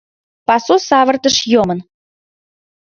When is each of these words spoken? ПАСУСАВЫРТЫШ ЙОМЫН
ПАСУСАВЫРТЫШ 0.47 1.37
ЙОМЫН 1.51 1.79